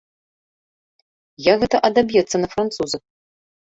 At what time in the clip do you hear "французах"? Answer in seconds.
2.59-3.03